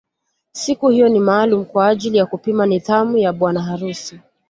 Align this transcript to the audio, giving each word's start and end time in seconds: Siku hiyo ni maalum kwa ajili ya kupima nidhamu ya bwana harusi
Siku 0.51 0.89
hiyo 0.89 1.09
ni 1.09 1.19
maalum 1.19 1.65
kwa 1.65 1.87
ajili 1.87 2.17
ya 2.17 2.25
kupima 2.25 2.65
nidhamu 2.65 3.17
ya 3.17 3.33
bwana 3.33 3.61
harusi 3.61 4.19